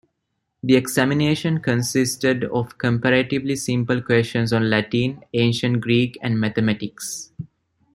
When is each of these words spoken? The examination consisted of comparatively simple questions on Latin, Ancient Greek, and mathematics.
The 0.63 0.75
examination 0.77 1.59
consisted 1.59 2.43
of 2.45 2.79
comparatively 2.79 3.55
simple 3.55 4.01
questions 4.01 4.51
on 4.51 4.67
Latin, 4.67 5.21
Ancient 5.35 5.79
Greek, 5.79 6.17
and 6.23 6.39
mathematics. 6.39 7.31